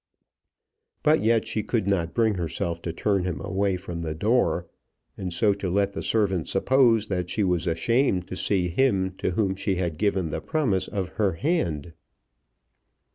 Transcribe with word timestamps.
But 1.03 1.21
yet 1.21 1.47
she 1.47 1.61
could 1.61 1.85
not 1.87 2.15
bring 2.15 2.33
herself 2.33 2.81
to 2.81 2.91
turn 2.91 3.23
him 3.23 3.39
away 3.39 3.77
from 3.77 4.01
the 4.01 4.15
door, 4.15 4.65
and 5.15 5.31
so 5.31 5.53
to 5.53 5.69
let 5.69 5.93
the 5.93 6.01
servant 6.01 6.49
suppose 6.49 7.05
that 7.05 7.29
she 7.29 7.43
was 7.43 7.67
ashamed 7.67 8.27
to 8.29 8.35
see 8.35 8.69
him 8.69 9.11
to 9.19 9.29
whom 9.29 9.53
she 9.53 9.75
had 9.75 9.99
given 9.99 10.31
the 10.31 10.41
promise 10.41 10.87
of 10.87 11.09
her 11.19 11.33
hand. 11.33 11.93